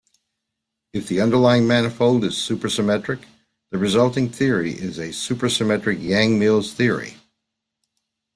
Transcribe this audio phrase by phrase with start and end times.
[0.93, 3.21] If the underlying manifold is supersymmetric,
[3.69, 7.17] the resulting theory is a super-symmetric Yang-Mills theory.